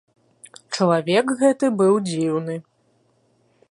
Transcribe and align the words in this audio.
Чалавек 0.77 1.25
гэты 1.43 1.71
быў 1.83 1.93
дзіўны. 2.09 2.55